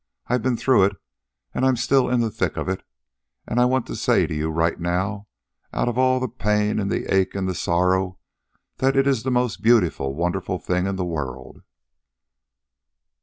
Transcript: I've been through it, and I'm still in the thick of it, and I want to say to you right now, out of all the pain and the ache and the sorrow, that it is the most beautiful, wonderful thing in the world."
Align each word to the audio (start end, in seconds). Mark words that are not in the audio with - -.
I've 0.25 0.41
been 0.41 0.57
through 0.57 0.85
it, 0.85 0.97
and 1.53 1.63
I'm 1.63 1.75
still 1.75 2.09
in 2.09 2.21
the 2.21 2.31
thick 2.31 2.57
of 2.57 2.67
it, 2.67 2.81
and 3.47 3.59
I 3.59 3.65
want 3.65 3.85
to 3.85 3.95
say 3.95 4.25
to 4.25 4.33
you 4.33 4.49
right 4.49 4.79
now, 4.79 5.27
out 5.73 5.87
of 5.87 5.95
all 5.95 6.19
the 6.19 6.27
pain 6.27 6.79
and 6.79 6.91
the 6.91 7.13
ache 7.13 7.35
and 7.35 7.47
the 7.47 7.53
sorrow, 7.53 8.17
that 8.77 8.95
it 8.97 9.05
is 9.05 9.21
the 9.21 9.29
most 9.29 9.61
beautiful, 9.61 10.15
wonderful 10.15 10.57
thing 10.57 10.87
in 10.87 10.95
the 10.95 11.05
world." 11.05 11.61